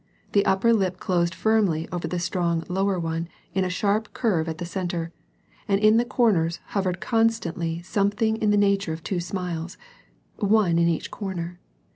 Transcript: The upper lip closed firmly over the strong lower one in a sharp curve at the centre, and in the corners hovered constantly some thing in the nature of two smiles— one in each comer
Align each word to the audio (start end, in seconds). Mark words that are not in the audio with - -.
The 0.31 0.43
upper 0.47 0.73
lip 0.73 0.97
closed 0.99 1.35
firmly 1.35 1.87
over 1.91 2.07
the 2.07 2.17
strong 2.17 2.63
lower 2.67 2.99
one 2.99 3.27
in 3.53 3.63
a 3.63 3.69
sharp 3.69 4.13
curve 4.13 4.49
at 4.49 4.57
the 4.57 4.65
centre, 4.65 5.11
and 5.67 5.79
in 5.79 5.97
the 5.97 6.05
corners 6.05 6.59
hovered 6.69 6.99
constantly 6.99 7.83
some 7.83 8.09
thing 8.09 8.37
in 8.37 8.49
the 8.49 8.57
nature 8.57 8.93
of 8.93 9.03
two 9.03 9.19
smiles— 9.19 9.77
one 10.37 10.79
in 10.79 10.87
each 10.89 11.11
comer 11.11 11.59